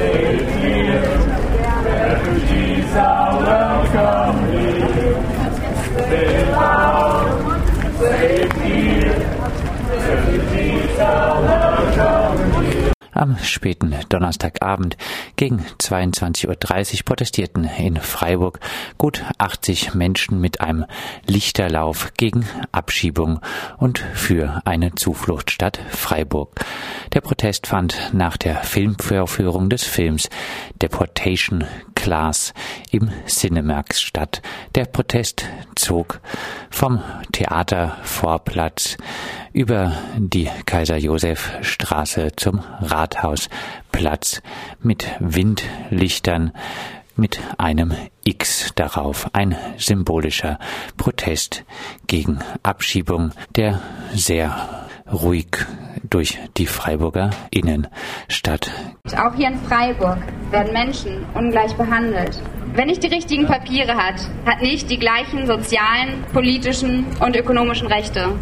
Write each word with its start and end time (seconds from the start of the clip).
save 0.00 0.48
here. 0.62 1.02
Refugees 1.84 2.92
are 2.96 3.32
welcome 3.48 4.38
here. 4.50 5.16
Safe 7.98 8.52
here. 8.62 9.18
Refugees 9.90 10.98
are 10.98 11.42
welcome. 11.42 11.69
Am 13.20 13.36
späten 13.36 13.94
Donnerstagabend 14.08 14.96
gegen 15.36 15.62
22.30 15.78 16.48
Uhr 16.48 17.04
protestierten 17.04 17.64
in 17.64 17.96
Freiburg 17.96 18.60
gut 18.96 19.22
80 19.36 19.92
Menschen 19.92 20.40
mit 20.40 20.62
einem 20.62 20.86
Lichterlauf 21.26 22.14
gegen 22.16 22.46
Abschiebung 22.72 23.40
und 23.76 23.98
für 23.98 24.62
eine 24.64 24.94
Zufluchtsstadt 24.94 25.78
Freiburg. 25.90 26.64
Der 27.12 27.20
Protest 27.20 27.66
fand 27.66 28.08
nach 28.14 28.38
der 28.38 28.56
Filmvorführung 28.56 29.68
des 29.68 29.84
Films 29.84 30.30
Deportation 30.80 31.66
Class 31.94 32.54
im 32.90 33.10
Cinemax 33.26 34.00
statt. 34.00 34.40
Der 34.74 34.86
Protest 34.86 35.44
zog 35.74 36.22
vom 36.70 37.02
Theatervorplatz 37.32 38.96
über 39.52 39.96
die 40.16 40.48
Kaiser-Josef-Straße 40.66 42.32
zum 42.36 42.60
Rathausplatz 42.80 44.42
mit 44.82 45.06
Windlichtern 45.18 46.52
mit 47.16 47.40
einem 47.58 47.92
X 48.24 48.72
darauf, 48.74 49.28
ein 49.34 49.56
symbolischer 49.76 50.58
Protest 50.96 51.64
gegen 52.06 52.38
Abschiebung, 52.62 53.32
der 53.56 53.80
sehr 54.14 54.86
ruhig 55.12 55.48
durch 56.08 56.38
die 56.56 56.66
Freiburger 56.66 57.30
Innenstadt. 57.50 58.70
Auch 59.16 59.34
hier 59.34 59.48
in 59.48 59.58
Freiburg 59.58 60.18
werden 60.50 60.72
Menschen 60.72 61.24
ungleich 61.34 61.74
behandelt. 61.74 62.40
Wer 62.72 62.86
nicht 62.86 63.02
die 63.02 63.08
richtigen 63.08 63.46
Papiere 63.46 63.96
hat, 63.96 64.20
hat 64.46 64.62
nicht 64.62 64.88
die 64.90 64.98
gleichen 64.98 65.46
sozialen, 65.46 66.24
politischen 66.32 67.04
und 67.20 67.36
ökonomischen 67.36 67.88
Rechte. 67.88 68.32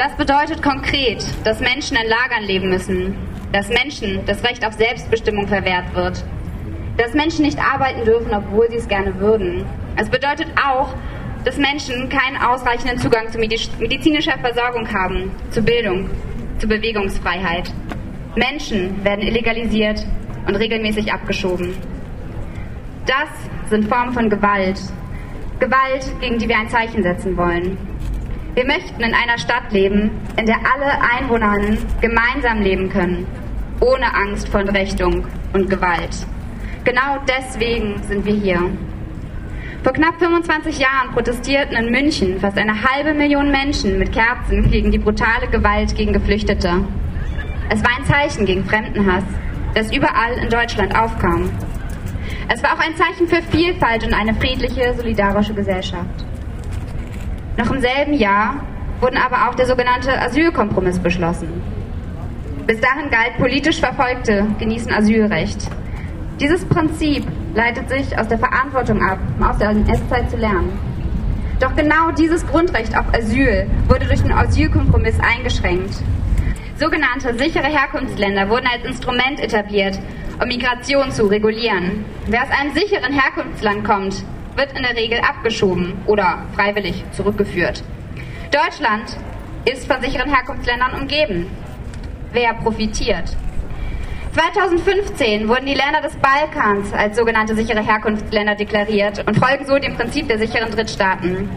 Das 0.00 0.16
bedeutet 0.16 0.62
konkret, 0.62 1.22
dass 1.44 1.60
Menschen 1.60 1.94
in 1.94 2.08
Lagern 2.08 2.44
leben 2.44 2.70
müssen, 2.70 3.14
dass 3.52 3.68
Menschen 3.68 4.24
das 4.24 4.42
Recht 4.42 4.66
auf 4.66 4.72
Selbstbestimmung 4.72 5.46
verwehrt 5.46 5.94
wird, 5.94 6.24
dass 6.96 7.12
Menschen 7.12 7.44
nicht 7.44 7.58
arbeiten 7.58 8.06
dürfen, 8.06 8.32
obwohl 8.32 8.70
sie 8.70 8.78
es 8.78 8.88
gerne 8.88 9.20
würden. 9.20 9.66
Es 9.96 10.08
bedeutet 10.08 10.46
auch, 10.56 10.94
dass 11.44 11.58
Menschen 11.58 12.08
keinen 12.08 12.38
ausreichenden 12.38 12.96
Zugang 12.96 13.30
zu 13.30 13.36
medizinischer 13.36 14.38
Versorgung 14.38 14.90
haben, 14.90 15.32
zu 15.50 15.60
Bildung, 15.60 16.08
zu 16.58 16.66
Bewegungsfreiheit. 16.66 17.70
Menschen 18.36 19.04
werden 19.04 19.20
illegalisiert 19.20 20.06
und 20.46 20.56
regelmäßig 20.56 21.12
abgeschoben. 21.12 21.76
Das 23.04 23.28
sind 23.68 23.86
Formen 23.86 24.14
von 24.14 24.30
Gewalt. 24.30 24.80
Gewalt, 25.58 26.10
gegen 26.22 26.38
die 26.38 26.48
wir 26.48 26.58
ein 26.58 26.70
Zeichen 26.70 27.02
setzen 27.02 27.36
wollen. 27.36 27.76
Wir 28.54 28.66
möchten 28.66 29.00
in 29.00 29.14
einer 29.14 29.38
Stadt 29.38 29.70
leben, 29.70 30.10
in 30.36 30.46
der 30.46 30.56
alle 30.56 31.00
Einwohnerinnen 31.12 31.78
gemeinsam 32.00 32.60
leben 32.60 32.88
können, 32.90 33.26
ohne 33.80 34.12
Angst 34.12 34.48
vor 34.48 34.60
Entrechtung 34.60 35.24
und 35.52 35.70
Gewalt. 35.70 36.26
Genau 36.84 37.18
deswegen 37.28 38.02
sind 38.02 38.24
wir 38.24 38.34
hier. 38.34 38.70
Vor 39.84 39.92
knapp 39.92 40.18
25 40.18 40.80
Jahren 40.80 41.12
protestierten 41.12 41.76
in 41.76 41.92
München 41.92 42.40
fast 42.40 42.58
eine 42.58 42.82
halbe 42.82 43.14
Million 43.14 43.52
Menschen 43.52 43.98
mit 44.00 44.12
Kerzen 44.12 44.68
gegen 44.68 44.90
die 44.90 44.98
brutale 44.98 45.46
Gewalt 45.48 45.94
gegen 45.94 46.12
Geflüchtete. 46.12 46.84
Es 47.68 47.84
war 47.84 47.96
ein 47.96 48.04
Zeichen 48.04 48.46
gegen 48.46 48.64
Fremdenhass, 48.64 49.24
das 49.74 49.94
überall 49.94 50.32
in 50.42 50.50
Deutschland 50.50 50.98
aufkam. 50.98 51.50
Es 52.48 52.62
war 52.64 52.74
auch 52.74 52.84
ein 52.84 52.96
Zeichen 52.96 53.28
für 53.28 53.42
Vielfalt 53.42 54.04
und 54.04 54.12
eine 54.12 54.34
friedliche, 54.34 54.92
solidarische 54.94 55.54
Gesellschaft. 55.54 56.26
Noch 57.60 57.70
im 57.72 57.82
selben 57.82 58.14
Jahr 58.14 58.54
wurden 59.00 59.18
aber 59.18 59.46
auch 59.46 59.54
der 59.54 59.66
sogenannte 59.66 60.18
Asylkompromiss 60.18 60.98
beschlossen. 60.98 61.62
Bis 62.66 62.80
dahin 62.80 63.10
galt, 63.10 63.36
politisch 63.36 63.80
Verfolgte 63.80 64.46
genießen 64.58 64.90
Asylrecht. 64.90 65.68
Dieses 66.40 66.64
Prinzip 66.64 67.26
leitet 67.54 67.90
sich 67.90 68.18
aus 68.18 68.28
der 68.28 68.38
Verantwortung 68.38 69.02
ab, 69.02 69.18
um 69.38 69.44
aus 69.44 69.58
der 69.58 69.70
NS-Zeit 69.70 70.30
zu 70.30 70.38
lernen. 70.38 70.72
Doch 71.60 71.76
genau 71.76 72.10
dieses 72.12 72.46
Grundrecht 72.46 72.96
auf 72.96 73.04
Asyl 73.12 73.66
wurde 73.88 74.06
durch 74.06 74.22
den 74.22 74.32
Asylkompromiss 74.32 75.18
eingeschränkt. 75.20 75.96
Sogenannte 76.76 77.36
sichere 77.36 77.66
Herkunftsländer 77.66 78.48
wurden 78.48 78.68
als 78.72 78.86
Instrument 78.86 79.38
etabliert, 79.38 79.98
um 80.40 80.48
Migration 80.48 81.10
zu 81.10 81.26
regulieren. 81.26 82.06
Wer 82.26 82.42
aus 82.42 82.58
einem 82.58 82.72
sicheren 82.72 83.12
Herkunftsland 83.12 83.84
kommt, 83.84 84.24
wird 84.60 84.76
in 84.76 84.82
der 84.82 84.94
Regel 84.94 85.20
abgeschoben 85.20 85.94
oder 86.06 86.44
freiwillig 86.54 87.02
zurückgeführt. 87.12 87.82
Deutschland 88.52 89.16
ist 89.64 89.90
von 89.90 90.02
sicheren 90.02 90.32
Herkunftsländern 90.32 91.00
umgeben. 91.00 91.46
Wer 92.32 92.52
profitiert? 92.54 93.34
2015 94.34 95.48
wurden 95.48 95.64
die 95.64 95.74
Länder 95.74 96.02
des 96.02 96.14
Balkans 96.16 96.92
als 96.92 97.16
sogenannte 97.16 97.56
sichere 97.56 97.82
Herkunftsländer 97.82 98.54
deklariert 98.54 99.26
und 99.26 99.38
folgen 99.38 99.64
so 99.66 99.78
dem 99.78 99.96
Prinzip 99.96 100.28
der 100.28 100.38
sicheren 100.38 100.70
Drittstaaten. 100.70 101.48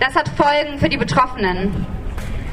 Das 0.00 0.16
hat 0.16 0.30
Folgen 0.30 0.78
für 0.78 0.88
die 0.88 0.96
Betroffenen. 0.96 1.86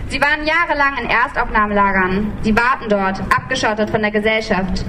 Sie 0.10 0.20
waren 0.22 0.46
jahrelang 0.46 0.98
in 1.02 1.10
Erstaufnahmelagern. 1.10 2.34
Sie 2.42 2.56
warten 2.56 2.90
dort, 2.90 3.22
abgeschottet 3.34 3.90
von 3.90 4.02
der 4.02 4.12
Gesellschaft. 4.12 4.84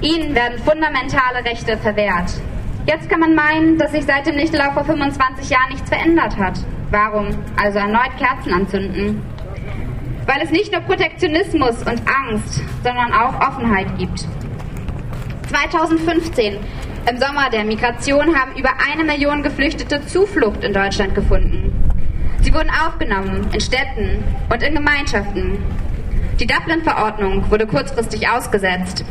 Ihnen 0.00 0.34
werden 0.34 0.58
fundamentale 0.58 1.44
Rechte 1.44 1.76
verwehrt. 1.76 2.32
Jetzt 2.84 3.08
kann 3.08 3.20
man 3.20 3.34
meinen, 3.36 3.78
dass 3.78 3.92
sich 3.92 4.04
seit 4.04 4.26
dem 4.26 4.34
Lichtelauf 4.34 4.74
vor 4.74 4.84
25 4.84 5.50
Jahren 5.50 5.70
nichts 5.70 5.88
verändert 5.88 6.36
hat. 6.36 6.58
Warum 6.90 7.28
also 7.56 7.78
erneut 7.78 8.16
Kerzen 8.18 8.52
anzünden? 8.52 9.22
Weil 10.26 10.42
es 10.42 10.50
nicht 10.50 10.72
nur 10.72 10.80
Protektionismus 10.80 11.78
und 11.82 12.02
Angst, 12.08 12.60
sondern 12.82 13.12
auch 13.12 13.34
Offenheit 13.40 13.86
gibt. 13.98 14.26
2015, 15.48 16.56
im 17.08 17.18
Sommer 17.18 17.50
der 17.50 17.64
Migration, 17.64 18.34
haben 18.34 18.56
über 18.56 18.70
eine 18.90 19.04
Million 19.04 19.44
Geflüchtete 19.44 20.04
Zuflucht 20.06 20.64
in 20.64 20.72
Deutschland 20.72 21.14
gefunden. 21.14 21.72
Sie 22.40 22.52
wurden 22.52 22.70
aufgenommen 22.70 23.48
in 23.52 23.60
Städten 23.60 24.24
und 24.50 24.62
in 24.62 24.74
Gemeinschaften. 24.74 25.58
Die 26.40 26.46
Dublin-Verordnung 26.46 27.48
wurde 27.48 27.66
kurzfristig 27.66 28.28
ausgesetzt. 28.28 29.04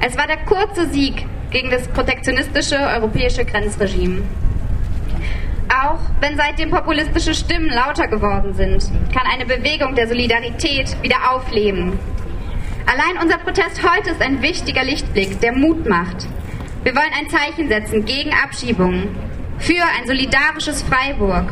Es 0.00 0.18
war 0.18 0.26
der 0.26 0.38
kurze 0.38 0.88
Sieg 0.88 1.24
gegen 1.56 1.70
das 1.70 1.88
protektionistische 1.88 2.76
europäische 2.76 3.42
Grenzregime. 3.46 4.20
Auch 5.70 6.00
wenn 6.20 6.36
seitdem 6.36 6.70
populistische 6.70 7.32
Stimmen 7.32 7.70
lauter 7.70 8.08
geworden 8.08 8.52
sind, 8.52 8.82
kann 9.10 9.26
eine 9.26 9.46
Bewegung 9.46 9.94
der 9.94 10.06
Solidarität 10.06 11.02
wieder 11.02 11.32
aufleben. 11.32 11.98
Allein 12.84 13.22
unser 13.22 13.38
Protest 13.38 13.80
heute 13.82 14.10
ist 14.10 14.20
ein 14.20 14.42
wichtiger 14.42 14.84
Lichtblick, 14.84 15.40
der 15.40 15.52
Mut 15.52 15.88
macht. 15.88 16.26
Wir 16.84 16.94
wollen 16.94 17.14
ein 17.18 17.30
Zeichen 17.30 17.68
setzen 17.70 18.04
gegen 18.04 18.34
Abschiebungen, 18.34 19.08
für 19.58 19.82
ein 19.98 20.06
solidarisches 20.06 20.82
Freiburg 20.82 21.46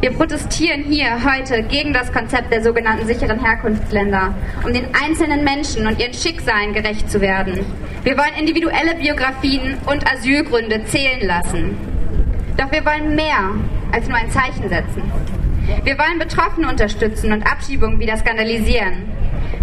wir 0.00 0.12
protestieren 0.12 0.84
hier 0.84 1.22
heute 1.24 1.62
gegen 1.62 1.92
das 1.92 2.10
Konzept 2.10 2.50
der 2.50 2.62
sogenannten 2.62 3.06
sicheren 3.06 3.38
Herkunftsländer, 3.38 4.34
um 4.64 4.72
den 4.72 4.86
einzelnen 4.94 5.44
Menschen 5.44 5.86
und 5.86 6.00
ihren 6.00 6.14
Schicksalen 6.14 6.72
gerecht 6.72 7.10
zu 7.10 7.20
werden. 7.20 7.66
Wir 8.02 8.16
wollen 8.16 8.32
individuelle 8.38 8.94
Biografien 8.94 9.76
und 9.84 10.10
Asylgründe 10.10 10.84
zählen 10.84 11.26
lassen. 11.26 11.76
Doch 12.56 12.72
wir 12.72 12.84
wollen 12.86 13.14
mehr 13.14 13.50
als 13.92 14.08
nur 14.08 14.16
ein 14.16 14.30
Zeichen 14.30 14.70
setzen. 14.70 15.02
Wir 15.84 15.98
wollen 15.98 16.18
Betroffene 16.18 16.68
unterstützen 16.68 17.32
und 17.32 17.42
Abschiebungen 17.42 18.00
wieder 18.00 18.16
skandalisieren. 18.16 19.04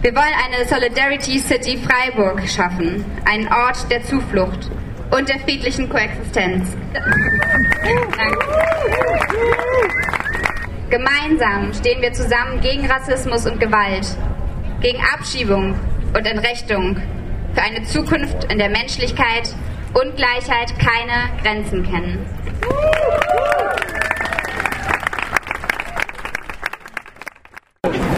Wir 0.02 0.14
wollen 0.14 0.36
eine 0.46 0.68
Solidarity 0.68 1.40
City 1.40 1.80
Freiburg 1.80 2.48
schaffen, 2.48 3.04
einen 3.26 3.48
Ort 3.48 3.90
der 3.90 4.04
Zuflucht 4.04 4.70
und 5.10 5.30
der 5.30 5.40
friedlichen 5.40 5.90
Koexistenz. 5.90 6.78
Danke. 8.18 9.57
Gemeinsam 10.90 11.74
stehen 11.74 12.02
wir 12.02 12.14
zusammen 12.14 12.62
gegen 12.62 12.90
Rassismus 12.90 13.46
und 13.46 13.60
Gewalt, 13.60 14.08
gegen 14.80 15.00
Abschiebung 15.14 15.76
und 16.16 16.26
Entrechtung, 16.26 16.96
für 17.54 17.62
eine 17.62 17.84
Zukunft, 17.84 18.46
in 18.50 18.58
der 18.58 18.70
Menschlichkeit 18.70 19.54
und 19.94 20.16
Gleichheit 20.16 20.80
keine 20.80 21.30
Grenzen 21.44 21.84
kennen. 21.84 22.26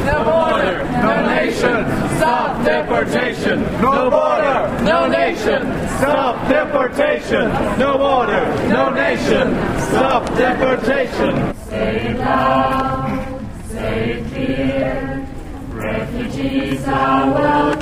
No 0.05 0.23
border, 0.23 0.83
no 1.01 1.21
nation, 1.25 1.85
stop 2.17 2.63
deportation. 2.63 3.65
No 3.81 4.11
border, 4.11 4.69
no 4.83 5.07
nation, 5.07 5.73
stop 5.97 6.47
deportation. 6.47 7.51
No 7.79 7.97
border, 7.97 8.45
no 8.67 8.91
nation, 8.91 9.55
stop 9.89 10.25
deportation. 10.37 11.58
Say 11.89 12.13
loud, 12.13 13.41
say 13.67 14.23
clear, 14.29 15.27
refugees 15.71 16.87
are 16.87 17.31
welcome 17.33 17.78